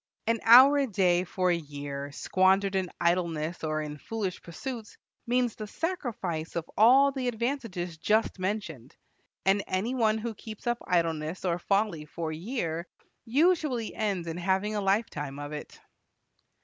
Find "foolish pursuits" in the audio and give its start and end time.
3.99-4.97